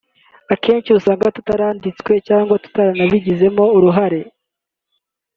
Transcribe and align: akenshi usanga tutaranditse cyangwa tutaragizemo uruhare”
akenshi 0.53 0.89
usanga 0.97 1.33
tutaranditse 1.35 2.11
cyangwa 2.27 2.55
tutaragizemo 2.63 3.63
uruhare” 3.77 4.21